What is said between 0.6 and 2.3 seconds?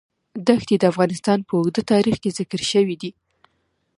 د افغانستان په اوږده تاریخ